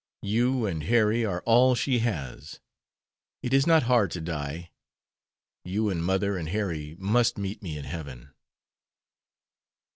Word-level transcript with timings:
You 0.23 0.65
and 0.65 0.81
Harry 0.85 1.23
are 1.25 1.43
all 1.45 1.75
she 1.75 1.99
has. 1.99 2.59
It 3.43 3.53
is 3.53 3.67
not 3.67 3.83
hard 3.83 4.09
to 4.13 4.19
die. 4.19 4.71
You 5.63 5.91
and 5.91 6.03
mother 6.03 6.37
and 6.37 6.49
Harry 6.49 6.95
must 6.97 7.37
meet 7.37 7.61
me 7.61 7.77
in 7.77 7.83
heaven." 7.85 8.33